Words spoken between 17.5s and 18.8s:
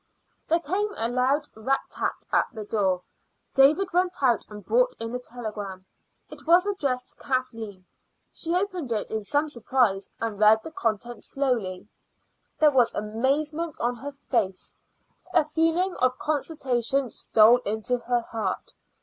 into her heart.